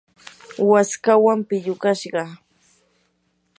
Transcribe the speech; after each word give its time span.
waskawan 0.69 1.39
pillukashqa. 1.47 2.23